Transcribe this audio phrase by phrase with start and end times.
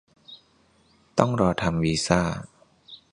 [1.17, 2.21] ต้องรอทำวีซ่า